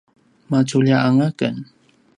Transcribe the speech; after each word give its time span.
maculja 0.49 0.97
anga 1.07 1.27
ken 1.39 1.55